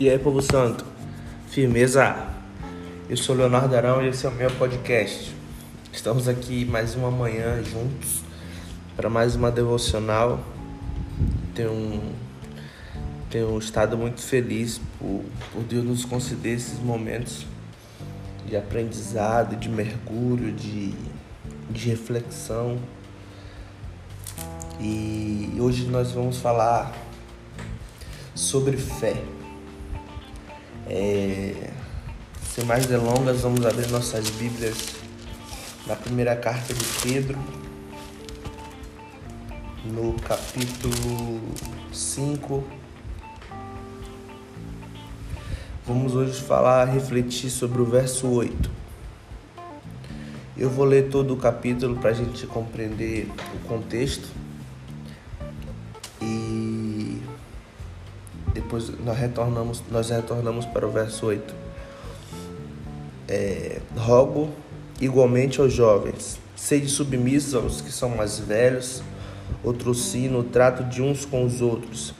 [0.00, 0.82] E aí, povo santo?
[1.50, 2.16] Firmeza?
[3.06, 5.30] Eu sou Leonardo Arão e esse é o meu podcast.
[5.92, 8.22] Estamos aqui mais uma manhã juntos
[8.96, 10.40] para mais uma devocional.
[11.54, 12.00] Tenho,
[13.28, 15.22] tenho estado muito feliz por,
[15.52, 17.44] por Deus nos conceder esses momentos
[18.46, 20.94] de aprendizado, de mergulho, de,
[21.68, 22.78] de reflexão.
[24.80, 26.90] E hoje nós vamos falar
[28.34, 29.22] sobre fé.
[30.92, 31.70] É,
[32.52, 34.96] sem mais delongas, vamos abrir nossas Bíblias
[35.86, 37.38] na primeira carta de Pedro,
[39.84, 41.40] no capítulo
[41.92, 42.64] 5.
[45.86, 48.68] Vamos hoje falar, refletir sobre o verso 8.
[50.58, 54.39] Eu vou ler todo o capítulo para a gente compreender o contexto
[58.70, 61.52] depois nós retornamos, nós retornamos para o verso 8.
[63.28, 64.48] É, rogo
[65.00, 69.02] igualmente aos jovens, sede submissos aos que são mais velhos,
[69.64, 72.14] outrocino o trato de uns com os outros.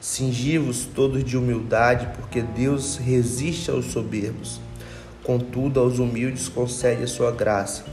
[0.00, 4.58] Singivos todos de humildade, porque Deus resiste aos soberbos,
[5.22, 7.84] contudo aos humildes concede a sua graça.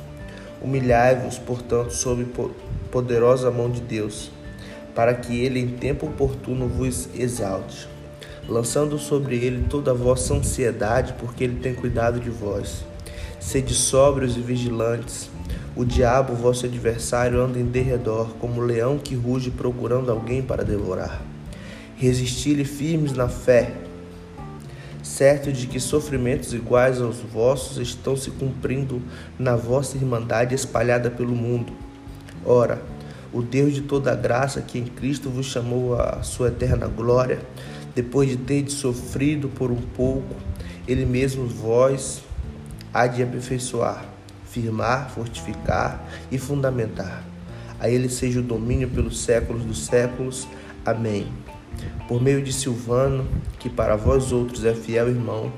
[0.62, 2.26] Humilhai-vos, portanto, sob
[2.90, 4.32] poderosa mão de Deus
[4.96, 7.88] para que ele em tempo oportuno vos exalte,
[8.48, 12.86] lançando sobre ele toda a vossa ansiedade, porque ele tem cuidado de vós.
[13.40, 15.30] Sede sóbrios e vigilantes.
[15.76, 21.22] O diabo, vosso adversário, anda em derredor, como leão que ruge procurando alguém para devorar.
[21.98, 23.74] Resisti-lhe firmes na fé,
[25.04, 29.02] certo de que sofrimentos iguais aos vossos estão se cumprindo
[29.38, 31.74] na vossa irmandade espalhada pelo mundo.
[32.46, 32.82] Ora,
[33.36, 37.42] o Deus de toda graça que em Cristo vos chamou à sua eterna glória,
[37.94, 40.34] depois de ter sofrido por um pouco,
[40.88, 42.24] ele mesmo vós
[42.94, 44.06] há de aperfeiçoar,
[44.46, 46.02] firmar, fortificar
[46.32, 47.26] e fundamentar.
[47.78, 50.48] A ele seja o domínio pelos séculos dos séculos.
[50.86, 51.28] Amém.
[52.08, 53.28] Por meio de Silvano,
[53.60, 55.52] que para vós outros é fiel irmão,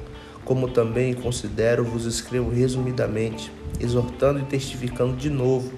[0.43, 5.71] como também considero, vos escrevo resumidamente, exortando e testificando de novo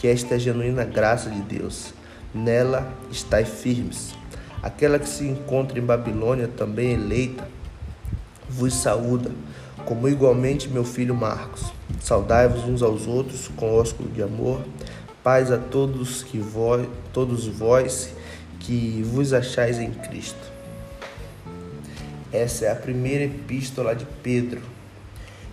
[0.00, 1.92] que esta é a genuína graça de Deus.
[2.34, 4.14] Nela estai firmes.
[4.62, 7.46] Aquela que se encontra em Babilônia, também eleita,
[8.48, 9.30] vos saúda,
[9.84, 11.70] como igualmente meu filho Marcos.
[12.00, 14.62] Saudai-vos uns aos outros com ósculo de amor.
[15.22, 18.10] Paz a todos que vós, todos vós
[18.58, 20.50] que vos achais em Cristo.
[22.32, 24.62] Essa é a primeira epístola de Pedro.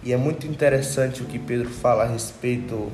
[0.03, 2.90] E é muito interessante o que Pedro fala a respeito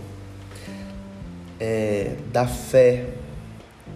[1.64, 3.06] é, da fé.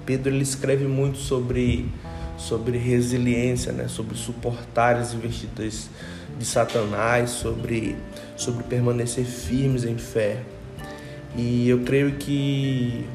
[0.05, 1.91] Pedro ele escreve muito sobre,
[2.37, 3.89] sobre resiliência, né?
[3.89, 5.89] sobre suportar as investidas
[6.39, 7.97] de Satanás, sobre,
[8.37, 10.43] sobre permanecer firmes em fé.
[11.35, 13.05] E eu creio que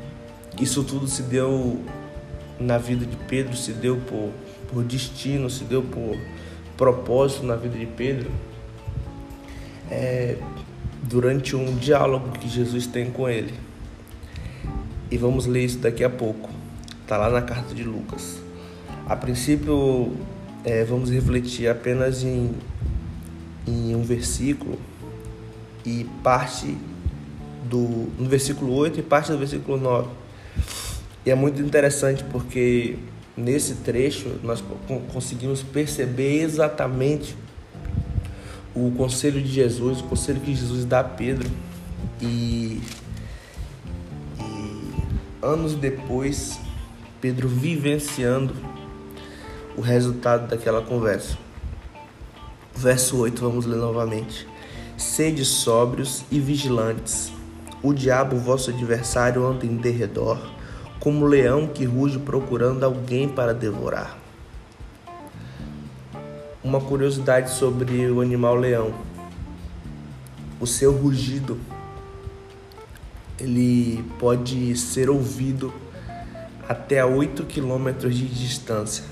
[0.60, 1.82] isso tudo se deu
[2.60, 4.30] na vida de Pedro, se deu por,
[4.68, 6.14] por destino, se deu por
[6.76, 8.30] propósito na vida de Pedro.
[9.90, 10.36] É,
[11.04, 13.71] durante um diálogo que Jesus tem com ele
[15.12, 16.48] e vamos ler isso daqui a pouco.
[17.02, 18.38] Está lá na carta de Lucas.
[19.06, 20.10] A princípio,
[20.64, 22.50] é, vamos refletir apenas em,
[23.68, 24.78] em um versículo
[25.84, 26.78] e parte
[27.68, 30.08] do no versículo 8 e parte do versículo 9.
[31.26, 32.96] E é muito interessante porque
[33.36, 34.64] nesse trecho nós
[35.12, 37.36] conseguimos perceber exatamente
[38.74, 41.50] o conselho de Jesus, o conselho que Jesus dá a Pedro.
[42.18, 42.80] E
[45.42, 46.58] anos depois,
[47.20, 48.54] Pedro vivenciando
[49.76, 51.36] o resultado daquela conversa.
[52.74, 54.46] Verso 8, vamos ler novamente.
[54.96, 57.32] Sede sóbrios e vigilantes.
[57.82, 60.38] O diabo, vosso adversário, anda em derredor,
[61.00, 64.16] como leão que ruge procurando alguém para devorar.
[66.62, 68.94] Uma curiosidade sobre o animal leão.
[70.60, 71.58] O seu rugido
[73.42, 75.74] ele pode ser ouvido
[76.68, 79.04] até a 8 quilômetros de distância.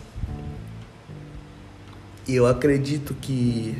[2.29, 3.77] E eu acredito que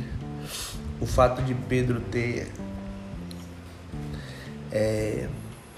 [0.99, 2.51] o fato de Pedro ter
[4.69, 5.29] é,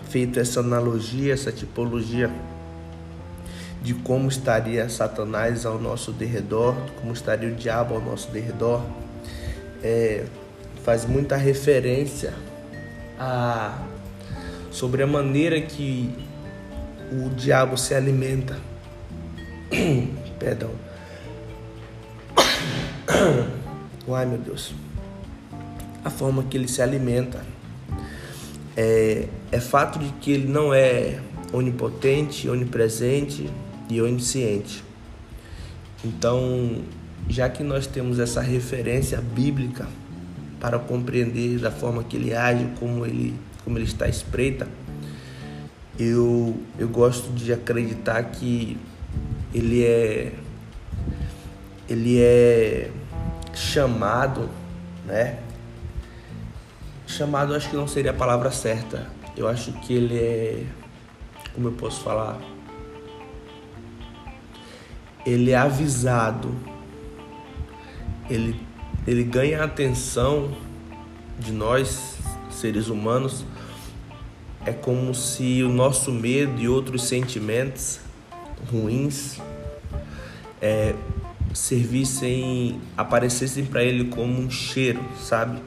[0.09, 2.31] feito essa analogia, essa tipologia
[3.83, 8.81] de como estaria Satanás ao nosso derredor, como estaria o diabo ao nosso derredor,
[9.83, 10.25] é,
[10.83, 12.33] faz muita referência
[13.19, 13.92] a
[14.73, 16.09] sobre a maneira que
[17.11, 18.59] o diabo se alimenta.
[20.39, 20.71] Perdão.
[24.13, 24.73] Ai meu Deus.
[26.03, 27.45] A forma que ele se alimenta.
[28.75, 31.19] É, é fato de que ele não é
[31.53, 33.47] onipotente, onipresente
[33.87, 34.83] e onisciente.
[36.03, 36.81] Então,
[37.29, 39.87] já que nós temos essa referência bíblica
[40.59, 44.67] para compreender da forma que ele age, como ele, como ele está espreita,
[45.99, 48.77] eu, eu gosto de acreditar que
[49.53, 50.33] ele é
[51.87, 52.89] ele é
[53.53, 54.49] chamado,
[55.05, 55.39] né?
[57.05, 59.07] Chamado acho que não seria a palavra certa.
[59.37, 60.65] Eu acho que ele é
[61.53, 62.39] como eu posso falar?
[65.25, 66.55] Ele é avisado.
[68.29, 68.59] Ele
[69.05, 70.51] ele ganha a atenção
[71.37, 72.17] de nós,
[72.49, 73.45] seres humanos,
[74.65, 77.99] é como se o nosso medo e outros sentimentos
[78.71, 79.39] ruins
[80.61, 80.95] é,
[81.53, 85.61] servissem, aparecessem para ele como um cheiro, sabe?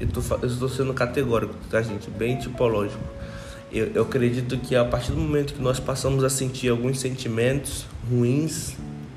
[0.00, 2.08] Eu estou sendo categórico, tá, gente?
[2.08, 3.02] Bem tipológico.
[3.72, 7.84] Eu, eu acredito que a partir do momento que nós passamos a sentir alguns sentimentos
[8.08, 8.76] ruins,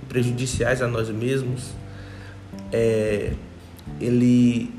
[0.10, 1.70] prejudiciais a nós mesmos,
[2.72, 3.34] é,
[4.00, 4.74] ele,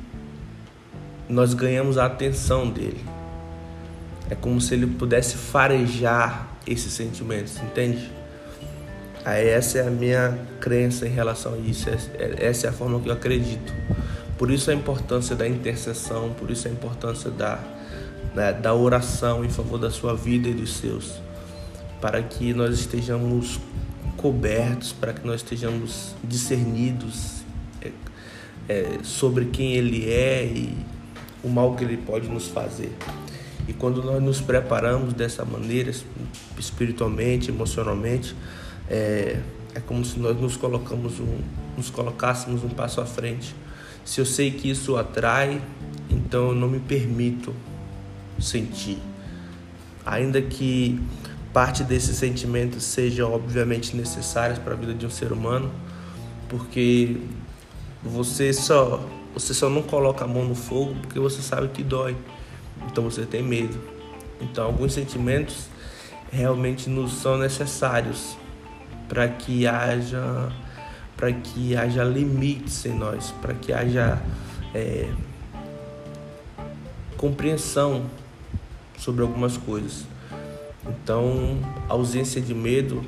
[1.29, 3.12] nós ganhamos a atenção dele.
[4.33, 8.11] É como se ele pudesse farejar esses sentimentos, entende?
[9.27, 12.73] Aí essa é a minha crença em relação a isso, é, é, essa é a
[12.73, 13.71] forma que eu acredito.
[14.39, 17.63] Por isso a importância da intercessão, por isso a importância da,
[18.35, 21.21] né, da oração em favor da sua vida e dos seus,
[22.01, 23.61] para que nós estejamos
[24.17, 27.43] cobertos, para que nós estejamos discernidos
[27.83, 27.91] é,
[28.67, 30.75] é, sobre quem Ele é e
[31.45, 32.97] o mal que Ele pode nos fazer.
[33.69, 35.93] E quando nós nos preparamos dessa maneira,
[36.59, 38.35] espiritualmente, emocionalmente,
[38.89, 39.41] é,
[39.75, 41.39] é como se nós nos colocamos um,
[41.77, 43.55] nos colocássemos um passo à frente.
[44.05, 45.63] Se eu sei que isso atrai,
[46.11, 47.55] então eu não me permito
[48.39, 48.99] sentir.
[50.05, 51.01] Ainda que
[51.53, 55.71] parte desses sentimentos sejam obviamente necessários para a vida de um ser humano,
[56.49, 57.19] porque
[58.03, 59.01] você só
[59.35, 62.17] você só não coloca a mão no fogo porque você sabe que dói.
[62.91, 63.79] Então você tem medo.
[64.41, 65.69] Então alguns sentimentos
[66.31, 68.37] realmente nos são necessários
[69.09, 70.51] para que haja
[71.17, 74.21] para que haja limites em nós, para que haja
[74.75, 75.09] é,
[77.17, 78.07] compreensão
[78.99, 80.05] sobre algumas coisas.
[80.85, 83.05] Então, ausência de medo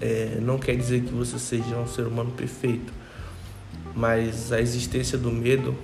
[0.00, 2.92] é, não quer dizer que você seja um ser humano perfeito,
[3.96, 5.74] mas a existência do medo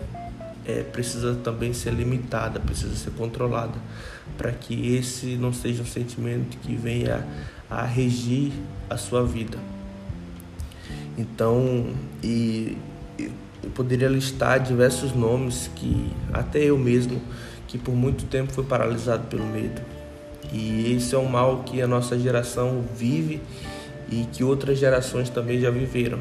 [0.71, 3.79] é, precisa também ser limitada, precisa ser controlada,
[4.37, 7.27] para que esse não seja um sentimento que venha
[7.69, 8.53] a regir
[8.89, 9.59] a sua vida.
[11.19, 12.77] Então, e
[13.19, 17.21] eu poderia listar diversos nomes que até eu mesmo
[17.69, 19.81] que por muito tempo foi paralisado pelo medo.
[20.53, 23.41] E esse é um mal que a nossa geração vive
[24.11, 26.19] e que outras gerações também já viveram.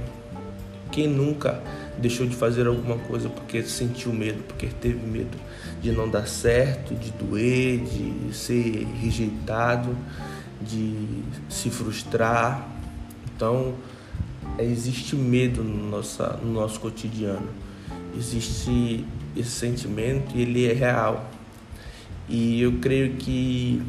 [0.91, 1.61] Quem nunca
[1.99, 5.37] deixou de fazer alguma coisa porque sentiu medo, porque teve medo
[5.81, 9.95] de não dar certo, de doer, de ser rejeitado,
[10.61, 12.67] de se frustrar.
[13.35, 13.75] Então,
[14.57, 17.47] existe medo no nosso, no nosso cotidiano.
[18.17, 21.29] Existe esse sentimento e ele é real.
[22.27, 23.81] E eu creio que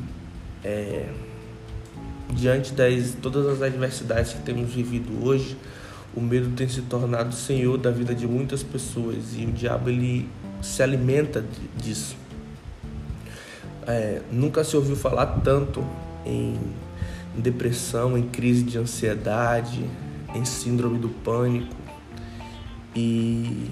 [0.64, 1.09] é,
[2.33, 5.57] diante das todas as adversidades que temos vivido hoje,
[6.14, 10.29] o medo tem se tornado senhor da vida de muitas pessoas e o diabo ele
[10.62, 11.45] se alimenta
[11.76, 12.17] disso.
[13.87, 15.85] É, nunca se ouviu falar tanto
[16.25, 16.59] em
[17.35, 19.85] depressão, em crise de ansiedade,
[20.35, 21.75] em síndrome do pânico
[22.95, 23.71] e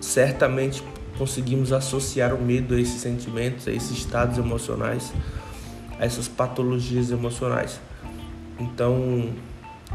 [0.00, 0.82] certamente
[1.18, 5.12] conseguimos associar o medo a esses sentimentos, a esses estados emocionais,
[5.98, 7.80] a essas patologias emocionais.
[8.58, 9.30] Então,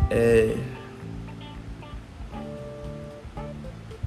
[0.10, 0.56] é,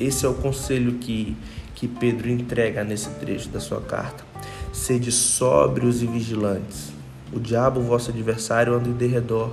[0.01, 1.37] Esse é o conselho que,
[1.75, 4.25] que Pedro entrega nesse trecho da sua carta.
[4.73, 6.91] Sede sóbrios e vigilantes.
[7.31, 9.53] O diabo, vosso adversário, anda em derredor,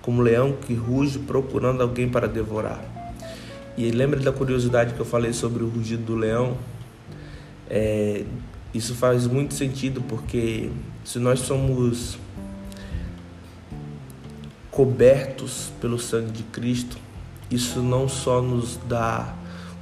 [0.00, 2.80] como leão que ruge procurando alguém para devorar.
[3.76, 6.56] E lembra da curiosidade que eu falei sobre o rugido do leão?
[7.68, 8.24] É,
[8.72, 10.70] isso faz muito sentido porque
[11.04, 12.16] se nós somos
[14.70, 16.96] cobertos pelo sangue de Cristo,
[17.50, 19.34] isso não só nos dá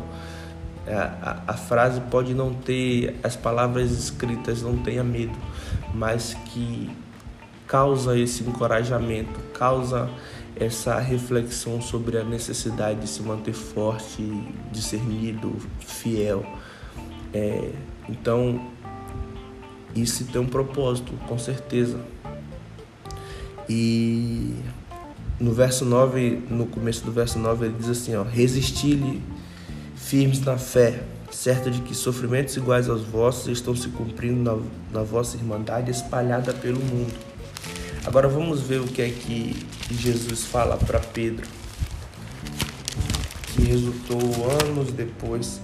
[0.87, 5.37] A, a, a, frase pode não ter as palavras escritas, não tenha medo,
[5.93, 6.89] mas que
[7.67, 10.09] causa esse encorajamento, causa
[10.55, 14.23] essa reflexão sobre a necessidade de se manter forte,
[14.71, 16.43] discernido, fiel.
[17.31, 17.69] É,
[18.09, 18.59] então,
[19.95, 21.99] isso tem um propósito, com certeza.
[23.69, 24.55] E
[25.39, 29.21] no verso 9, no começo do verso 9, ele diz assim: Resisti-lhe
[29.95, 35.03] firmes na fé, certo de que sofrimentos iguais aos vossos estão se cumprindo na, na
[35.03, 37.30] vossa irmandade espalhada pelo mundo.
[38.05, 41.47] Agora vamos ver o que é que Jesus fala para Pedro,
[43.53, 44.19] que resultou
[44.63, 45.61] anos depois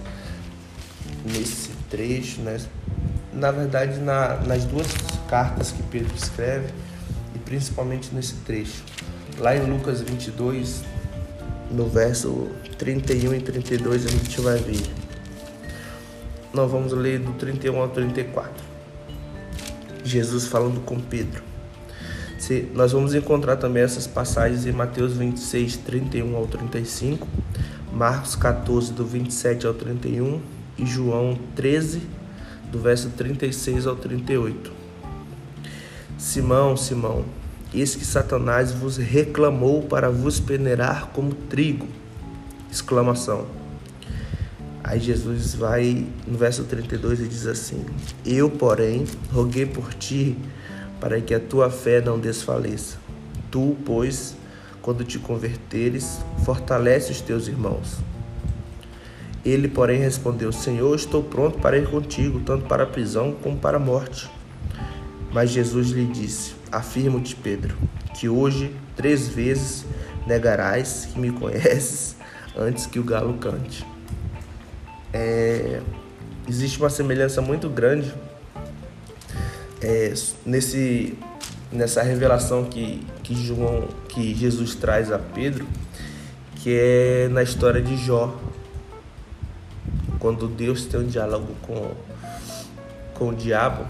[1.24, 2.58] nesse trecho, né?
[3.32, 4.86] na verdade na, nas duas
[5.28, 6.72] cartas que Pedro escreve
[7.34, 8.82] e principalmente nesse trecho.
[9.38, 10.82] Lá em Lucas 22,
[11.70, 14.82] no verso 31 e 32 a gente vai ver.
[16.52, 18.52] Nós vamos ler do 31 ao 34.
[20.02, 21.47] Jesus falando com Pedro.
[22.74, 27.28] Nós vamos encontrar também essas passagens em Mateus 26, 31 ao 35,
[27.92, 30.40] Marcos 14, do 27 ao 31
[30.78, 32.00] e João 13,
[32.72, 34.72] do verso 36 ao 38.
[36.16, 37.24] Simão, Simão,
[37.72, 41.86] eis que Satanás vos reclamou para vos peneirar como trigo.
[42.70, 43.46] Exclamação.
[44.82, 47.84] Aí Jesus vai no verso 32 e diz assim:
[48.24, 50.34] Eu, porém, roguei por ti
[51.00, 52.98] para que a tua fé não desfaleça.
[53.50, 54.36] Tu, pois,
[54.82, 57.98] quando te converteres, fortalece os teus irmãos.
[59.44, 63.76] Ele, porém, respondeu: Senhor, estou pronto para ir contigo, tanto para a prisão como para
[63.76, 64.30] a morte.
[65.32, 67.76] Mas Jesus lhe disse: Afirmo-te, Pedro,
[68.14, 69.84] que hoje três vezes
[70.26, 72.16] negarás que me conheces
[72.56, 73.86] antes que o galo cante.
[75.12, 75.80] É,
[76.46, 78.12] existe uma semelhança muito grande
[79.80, 80.12] é,
[80.44, 81.16] nesse,
[81.70, 85.66] nessa revelação que, que, João, que Jesus traz a Pedro,
[86.56, 88.36] que é na história de Jó,
[90.18, 91.92] quando Deus tem um diálogo com,
[93.14, 93.86] com o diabo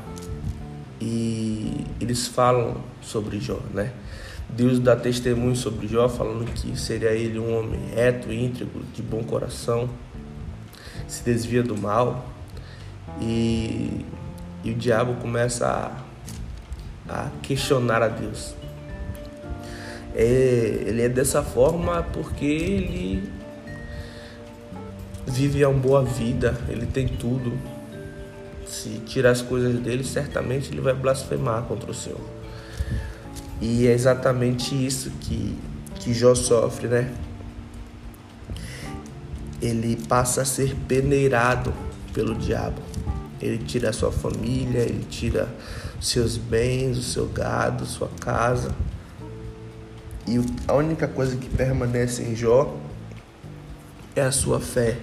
[1.00, 3.92] e eles falam sobre Jó, né?
[4.50, 9.22] Deus dá testemunho sobre Jó, falando que seria ele um homem reto, íntegro, de bom
[9.22, 9.88] coração,
[11.06, 12.26] se desvia do mal
[13.20, 14.04] e
[14.68, 15.66] e o diabo começa
[17.08, 18.54] a, a questionar a Deus.
[20.14, 23.32] É, ele é dessa forma porque ele
[25.26, 27.52] vive uma boa vida, ele tem tudo.
[28.66, 32.20] Se tirar as coisas dele, certamente ele vai blasfemar contra o Senhor.
[33.62, 35.56] E é exatamente isso que,
[35.94, 37.10] que Jó sofre, né?
[39.62, 41.72] Ele passa a ser peneirado
[42.12, 42.82] pelo diabo.
[43.40, 45.48] Ele tira a sua família, ele tira
[46.00, 48.74] seus bens, o seu gado, sua casa.
[50.26, 52.76] E a única coisa que permanece em Jó
[54.14, 54.98] é a sua fé.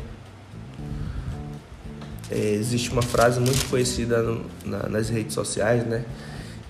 [2.29, 6.05] É, existe uma frase muito conhecida no, na, nas redes sociais, né?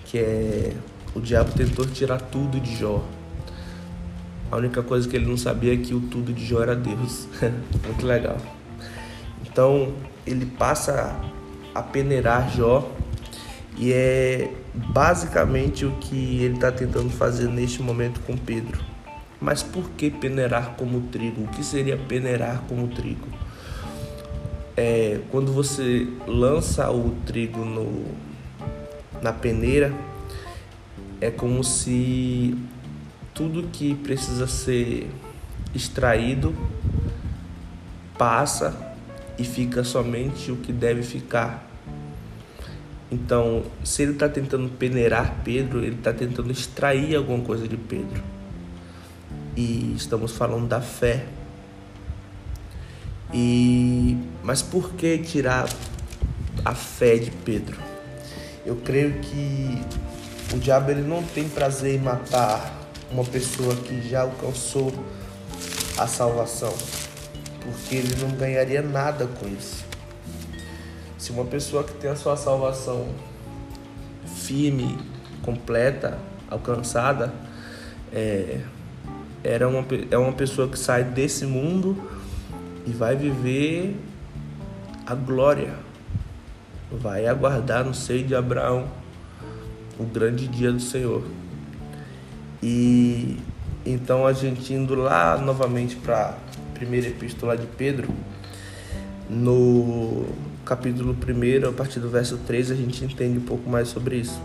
[0.04, 0.72] Que é
[1.14, 3.02] o diabo tentou tirar tudo de Jó.
[4.50, 7.26] A única coisa que ele não sabia é que o tudo de Jó era Deus.
[7.84, 8.36] muito legal.
[9.44, 9.94] Então
[10.26, 11.18] ele passa
[11.78, 12.90] a peneirar Jó
[13.76, 18.80] e é basicamente o que ele está tentando fazer neste momento com Pedro.
[19.40, 21.44] Mas por que peneirar como trigo?
[21.44, 23.28] O que seria peneirar como trigo?
[24.76, 28.04] É, quando você lança o trigo no,
[29.22, 29.92] na peneira,
[31.20, 32.56] é como se
[33.34, 35.10] tudo que precisa ser
[35.74, 36.54] extraído
[38.16, 38.95] passa
[39.38, 41.68] e fica somente o que deve ficar.
[43.10, 48.22] Então, se ele está tentando peneirar Pedro, ele está tentando extrair alguma coisa de Pedro.
[49.56, 51.26] E estamos falando da fé.
[53.32, 55.68] E mas por que tirar
[56.64, 57.76] a fé de Pedro?
[58.64, 59.80] Eu creio que
[60.54, 62.72] O diabo ele não tem prazer em matar
[63.10, 64.92] uma pessoa que já alcançou
[65.98, 66.72] a salvação,
[67.66, 69.84] porque ele não ganharia nada com isso.
[71.18, 73.08] Se uma pessoa que tem a sua salvação
[74.24, 74.96] firme,
[75.42, 76.18] completa,
[76.48, 77.32] alcançada,
[78.12, 78.60] é,
[79.42, 81.96] era uma, é uma pessoa que sai desse mundo
[82.86, 83.96] e vai viver
[85.04, 85.74] a glória,
[86.90, 88.88] vai aguardar no seio de Abraão
[89.98, 91.24] o grande dia do Senhor.
[92.62, 93.38] E
[93.84, 96.36] então a gente indo lá novamente para
[96.76, 98.08] primeira epístola de Pedro,
[99.30, 100.26] no
[100.64, 104.40] capítulo 1, a partir do verso 3, a gente entende um pouco mais sobre isso.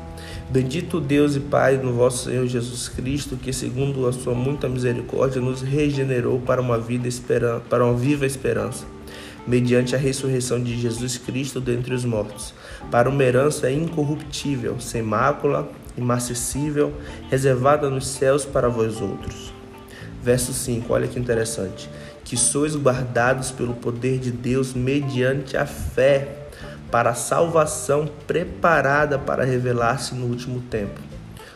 [0.50, 5.42] Bendito Deus e Pai no vosso Senhor Jesus Cristo, que segundo a sua muita misericórdia
[5.42, 8.86] nos regenerou para uma vida esperança, para uma viva esperança,
[9.46, 12.54] mediante a ressurreição de Jesus Cristo dentre os mortos,
[12.90, 16.94] para uma herança incorruptível, sem mácula, imacessível,
[17.30, 19.51] reservada nos céus para vós outros.
[20.22, 21.90] Verso 5, olha que interessante
[22.24, 26.38] que sois guardados pelo poder de Deus mediante a fé
[26.90, 31.00] para a salvação preparada para revelar-se no último tempo.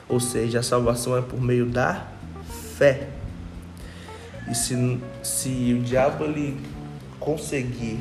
[0.10, 2.08] Ou seja, a salvação é por meio da
[2.78, 3.08] fé.
[4.50, 6.58] E se, se o diabo ele
[7.20, 8.00] conseguir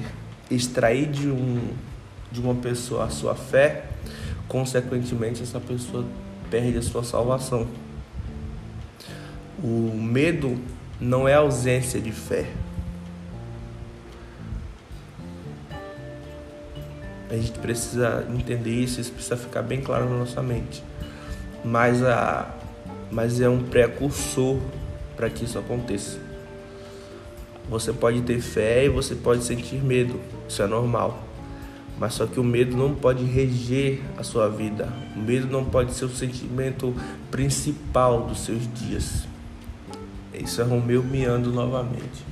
[0.51, 1.69] extrair de, um,
[2.31, 3.87] de uma pessoa a sua fé,
[4.47, 6.05] consequentemente essa pessoa
[6.51, 7.67] perde a sua salvação.
[9.67, 10.59] O medo
[11.01, 12.51] não é ausência de fé.
[17.31, 20.85] A gente precisa entender isso, isso precisa ficar bem claro na nossa mente.
[21.65, 22.55] Mas, a,
[23.11, 24.61] mas é um precursor
[25.17, 26.19] para que isso aconteça.
[27.71, 31.25] Você pode ter fé e você pode sentir medo, isso é normal.
[31.99, 34.93] Mas só que o medo não pode reger a sua vida.
[35.17, 36.95] O medo não pode ser o sentimento
[37.31, 39.33] principal dos seus dias.
[40.43, 42.25] Isso é Romeu miando novamente.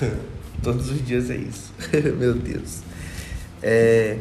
[0.62, 1.72] Todos os dias é isso.
[2.18, 2.80] Meu Deus.
[3.62, 4.18] É,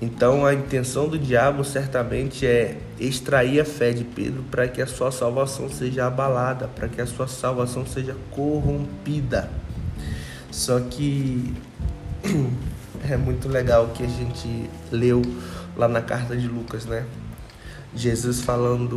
[0.00, 4.86] então a intenção do diabo certamente é extrair a fé de Pedro para que a
[4.86, 9.50] sua salvação seja abalada, para que a sua salvação seja corrompida.
[10.50, 11.54] Só que
[13.08, 15.22] é muito legal que a gente leu
[15.76, 17.04] lá na carta de Lucas, né?
[17.94, 18.96] Jesus falando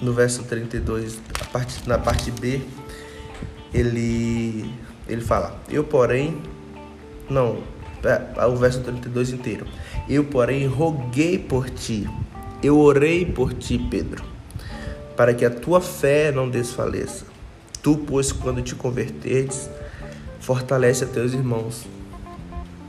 [0.00, 1.18] no verso 32,
[1.52, 2.60] parte, na parte B,
[3.72, 4.70] ele,
[5.08, 6.40] ele fala: Eu, porém,
[7.28, 7.62] não,
[8.04, 9.66] é, o verso 32 inteiro.
[10.08, 12.08] Eu, porém, roguei por ti,
[12.62, 14.24] eu orei por ti, Pedro,
[15.16, 17.26] para que a tua fé não desfaleça.
[17.82, 19.68] Tu, pois, quando te converteres,
[20.40, 21.86] fortalece a teus irmãos.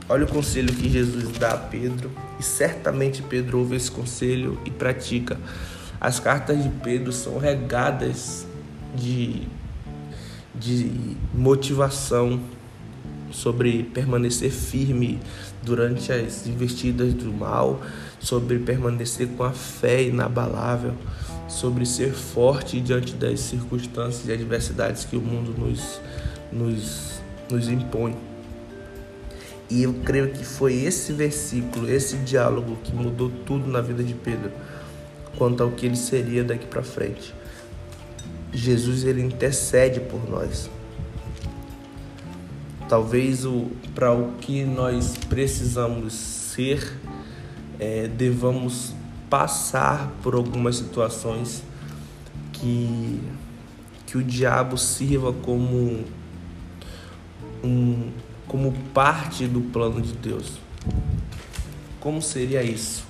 [0.08, 4.70] Olha o conselho que Jesus dá a Pedro, e certamente Pedro ouve esse conselho e
[4.70, 5.38] pratica.
[6.00, 8.46] As cartas de Pedro são regadas
[8.94, 9.48] de,
[10.54, 12.40] de motivação
[13.32, 15.18] sobre permanecer firme
[15.62, 17.80] durante as investidas do mal,
[18.20, 20.94] sobre permanecer com a fé inabalável,
[21.48, 26.00] sobre ser forte diante das circunstâncias e adversidades que o mundo nos,
[26.52, 28.16] nos, nos impõe.
[29.68, 34.14] E eu creio que foi esse versículo, esse diálogo que mudou tudo na vida de
[34.14, 34.50] Pedro
[35.38, 37.32] quanto ao que ele seria daqui para frente.
[38.52, 40.68] Jesus ele intercede por nós.
[42.88, 46.98] Talvez o para o que nós precisamos ser,
[47.78, 48.92] é, devamos
[49.30, 51.62] passar por algumas situações
[52.52, 53.20] que
[54.06, 56.04] que o diabo sirva como
[57.62, 58.10] um
[58.46, 60.58] como parte do plano de Deus.
[62.00, 63.04] Como seria isso?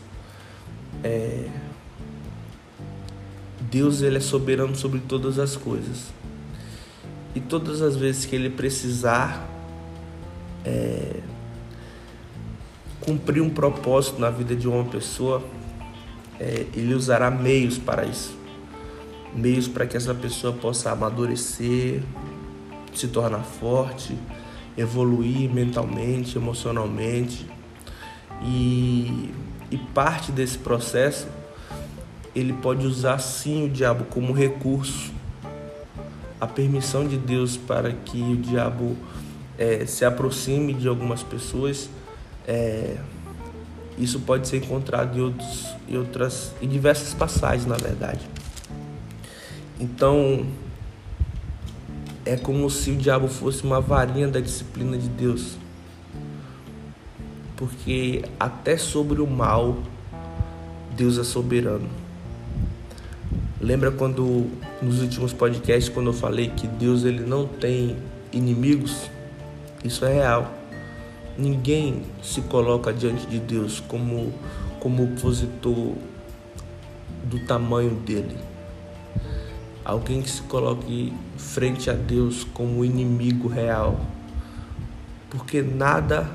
[1.05, 1.49] É,
[3.70, 6.12] Deus ele é soberano sobre todas as coisas.
[7.35, 9.46] E todas as vezes que ele precisar
[10.64, 11.20] é,
[13.00, 15.42] cumprir um propósito na vida de uma pessoa,
[16.40, 18.37] é, ele usará meios para isso.
[19.35, 22.02] Meios para que essa pessoa possa amadurecer,
[22.94, 24.16] se tornar forte,
[24.76, 27.46] evoluir mentalmente, emocionalmente.
[28.42, 29.31] E,
[29.70, 31.26] e parte desse processo
[32.38, 35.12] ele pode usar sim o diabo como recurso.
[36.40, 38.96] A permissão de Deus para que o diabo
[39.59, 41.90] é, se aproxime de algumas pessoas,
[42.46, 42.96] é,
[43.98, 48.20] isso pode ser encontrado em, outros, em outras, em diversas passagens, na verdade.
[49.81, 50.46] Então,
[52.24, 55.57] é como se o diabo fosse uma varinha da disciplina de Deus.
[57.57, 59.79] Porque até sobre o mal
[60.94, 61.88] Deus é soberano.
[63.61, 64.47] Lembra quando
[64.81, 67.97] nos últimos podcasts quando eu falei que Deus ele não tem
[68.33, 69.11] inimigos?
[69.85, 70.53] Isso é real.
[71.37, 74.33] Ninguém se coloca diante de Deus como
[74.79, 75.94] como opositor
[77.25, 78.37] do tamanho dele.
[79.85, 83.99] Alguém que se coloque frente a Deus como inimigo real.
[85.29, 86.31] Porque nada,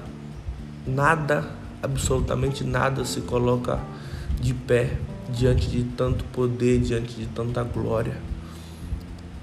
[0.86, 1.50] nada,
[1.82, 3.80] absolutamente nada se coloca
[4.42, 4.98] de pé
[5.30, 8.18] diante de tanto poder, diante de tanta glória.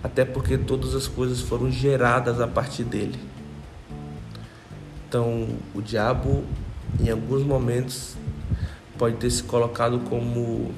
[0.03, 3.19] Até porque todas as coisas foram geradas a partir dele.
[5.09, 6.45] Então, o diabo,
[7.01, 8.17] em alguns momentos,
[8.97, 10.73] pode ter se colocado como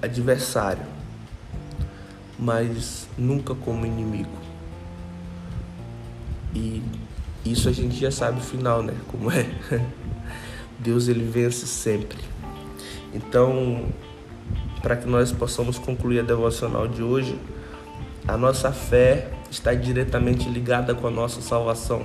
[0.00, 0.84] adversário,
[2.38, 4.44] mas nunca como inimigo.
[6.54, 6.82] E
[7.44, 8.94] isso a gente já sabe o final, né?
[9.08, 9.46] Como é.
[10.78, 12.18] Deus ele vence sempre.
[13.14, 13.86] Então,
[14.82, 17.38] para que nós possamos concluir a devocional de hoje,
[18.26, 22.04] a nossa fé está diretamente ligada com a nossa salvação.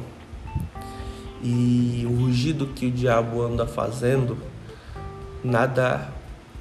[1.41, 4.37] E o rugido que o diabo anda fazendo
[5.43, 6.09] nada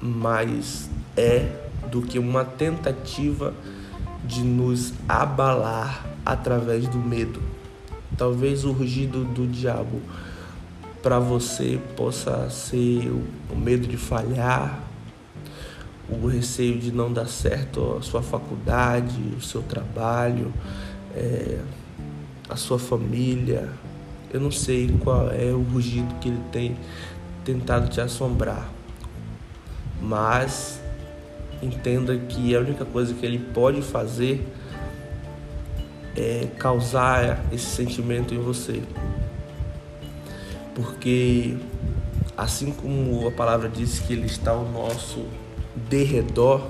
[0.01, 1.47] mais é
[1.91, 3.53] do que uma tentativa
[4.23, 7.41] de nos abalar através do medo.
[8.17, 10.01] Talvez o rugido do diabo
[11.01, 13.09] para você possa ser
[13.49, 14.83] o medo de falhar,
[16.09, 20.51] o receio de não dar certo a sua faculdade, o seu trabalho,
[21.15, 21.59] é,
[22.49, 23.69] a sua família.
[24.33, 26.77] Eu não sei qual é o rugido que ele tem
[27.45, 28.69] tentado te assombrar,
[30.01, 30.79] mas
[31.61, 34.45] entenda que a única coisa que ele pode fazer
[36.15, 38.81] é causar esse sentimento em você.
[40.79, 41.57] Porque
[42.37, 45.25] assim como a palavra diz que ele está ao nosso
[45.89, 46.69] derredor,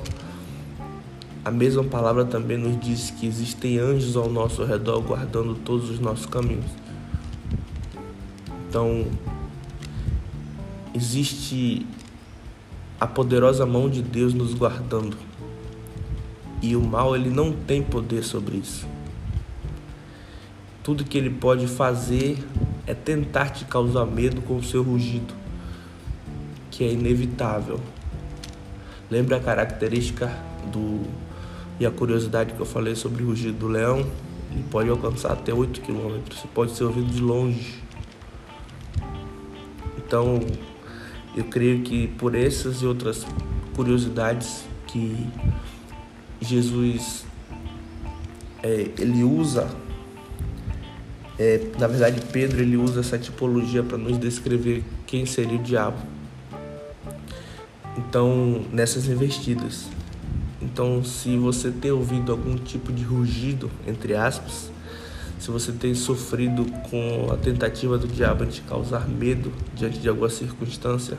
[1.46, 6.00] a mesma palavra também nos diz que existem anjos ao nosso redor guardando todos os
[6.00, 6.66] nossos caminhos.
[8.68, 9.06] Então,
[10.96, 11.86] existe
[13.00, 15.16] a poderosa mão de Deus nos guardando.
[16.64, 18.88] E o mal ele não tem poder sobre isso.
[20.82, 22.40] Tudo que ele pode fazer
[22.90, 25.32] é tentar te causar medo com o seu rugido,
[26.72, 27.80] que é inevitável.
[29.12, 30.28] Lembra a característica
[30.72, 31.04] do
[31.80, 34.00] e a curiosidade que eu falei sobre o rugido do leão?
[34.52, 36.18] Ele pode alcançar até 8 km,
[36.52, 37.76] pode ser ouvido de longe.
[39.96, 40.40] Então,
[41.38, 43.24] eu creio que por essas e outras
[43.76, 45.28] curiosidades que
[46.42, 47.24] Jesus
[48.64, 49.70] é, ele usa,
[51.40, 55.98] é, na verdade Pedro ele usa essa tipologia para nos descrever quem seria o diabo.
[57.98, 59.88] Então nessas investidas,
[60.62, 64.70] então se você ter ouvido algum tipo de rugido entre aspas,
[65.40, 70.30] se você tem sofrido com a tentativa do diabo de causar medo diante de alguma
[70.30, 71.18] circunstância,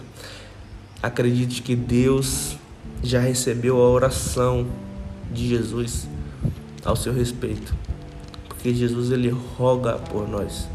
[1.03, 2.59] acredite que Deus
[3.03, 4.67] já recebeu a oração
[5.33, 6.07] de Jesus
[6.85, 7.75] ao seu respeito.
[8.61, 10.69] Porque Jesus ele roga por nós.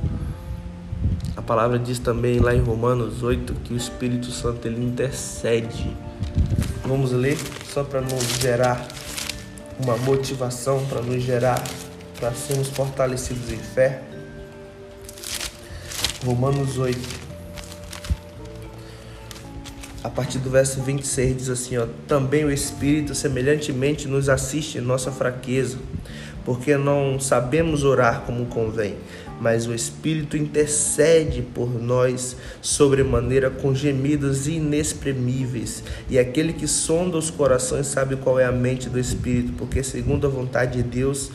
[1.38, 5.96] A palavra diz também lá em Romanos 8 que o Espírito Santo ele intercede.
[6.84, 7.38] Vamos ler
[7.72, 8.88] só para nos gerar
[9.78, 11.64] uma motivação, para nos gerar
[12.20, 14.02] para sermos fortalecidos em fé.
[16.26, 17.00] Romanos 8.
[20.04, 24.82] A partir do verso 26 diz assim, ó: "Também o Espírito semelhantemente nos assiste em
[24.82, 25.78] nossa fraqueza,
[26.46, 28.96] porque não sabemos orar como convém,
[29.42, 35.84] mas o Espírito intercede por nós sobremaneira com gemidos inexprimíveis.
[36.10, 40.28] E aquele que sonda os corações sabe qual é a mente do Espírito, porque segundo
[40.28, 41.32] a vontade de Deus,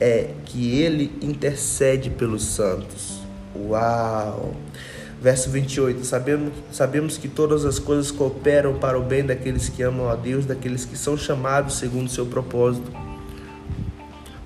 [0.00, 3.20] é que ele intercede pelos santos.
[3.54, 4.54] Uau!
[5.20, 10.08] Verso 28: sabemos, sabemos que todas as coisas cooperam para o bem daqueles que amam
[10.08, 12.90] a Deus, daqueles que são chamados segundo o seu propósito.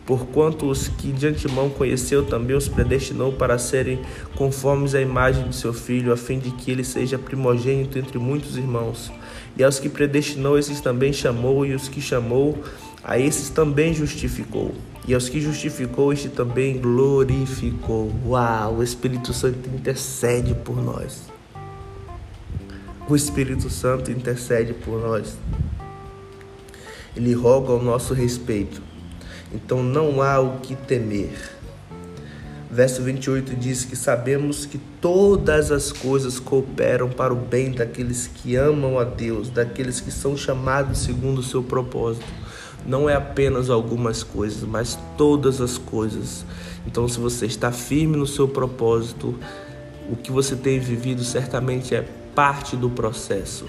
[0.07, 3.99] Porquanto os que de antemão conheceu também os predestinou para serem
[4.37, 8.57] conformes à imagem de seu filho, a fim de que ele seja primogênito entre muitos
[8.57, 9.11] irmãos.
[9.59, 12.57] E aos que predestinou, esses também chamou, e os que chamou,
[13.03, 14.73] a esses também justificou.
[15.09, 18.13] E aos que justificou, este também glorificou.
[18.25, 21.23] Uau, o Espírito Santo intercede por nós.
[23.09, 25.37] O Espírito Santo intercede por nós.
[27.17, 28.86] Ele roga ao nosso respeito.
[29.57, 31.33] Então não há o que temer.
[32.71, 38.55] Verso 28 diz que sabemos que todas as coisas cooperam para o bem daqueles que
[38.55, 42.27] amam a Deus, daqueles que são chamados segundo o seu propósito.
[42.85, 46.45] Não é apenas algumas coisas, mas todas as coisas.
[46.87, 49.39] Então, se você está firme no seu propósito,
[50.11, 53.65] o que você tem vivido certamente é parte do processo,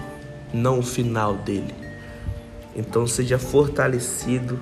[0.53, 1.73] não o final dele.
[2.75, 4.59] Então, seja fortalecido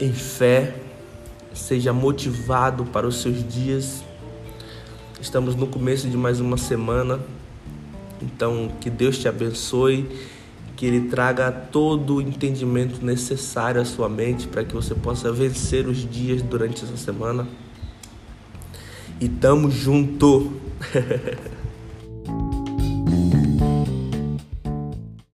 [0.00, 0.74] em fé
[1.52, 4.02] seja motivado para os seus dias.
[5.20, 7.20] Estamos no começo de mais uma semana,
[8.20, 10.08] então que Deus te abençoe,
[10.76, 15.86] que Ele traga todo o entendimento necessário à sua mente para que você possa vencer
[15.86, 17.46] os dias durante essa semana.
[19.20, 20.52] E tamo junto!